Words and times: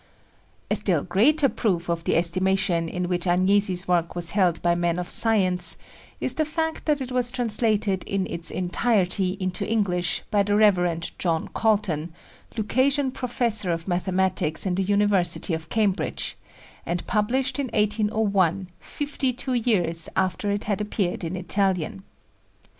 A 0.71 0.75
still 0.75 1.03
greater 1.03 1.47
proof 1.47 1.87
of 1.87 2.05
the 2.05 2.15
estimation 2.15 2.89
in 2.89 3.07
which 3.07 3.25
Agnesi's 3.25 3.87
work 3.87 4.15
was 4.15 4.31
held 4.31 4.59
by 4.63 4.73
men 4.73 4.97
of 4.97 5.11
science 5.11 5.77
is 6.19 6.33
the 6.33 6.43
fact 6.43 6.85
that 6.85 7.01
it 7.01 7.11
was 7.11 7.29
translated 7.31 8.03
in 8.05 8.25
its 8.27 8.49
entirety 8.49 9.37
into 9.39 9.63
English 9.63 10.23
by 10.31 10.41
the 10.41 10.55
Rev. 10.55 11.03
John 11.19 11.49
Colton, 11.49 12.11
Lucasian 12.57 13.11
Professor 13.13 13.71
of 13.71 13.87
Mathematics 13.87 14.65
in 14.65 14.73
the 14.73 14.81
University 14.81 15.53
of 15.53 15.69
Cambridge, 15.69 16.35
and 16.83 17.05
published 17.05 17.59
in 17.59 17.67
1801, 17.67 18.69
fifty 18.79 19.31
two 19.31 19.53
years 19.53 20.09
after 20.15 20.49
it 20.49 20.63
had 20.63 20.81
appeared 20.81 21.23
in 21.23 21.35
Italian. 21.35 22.01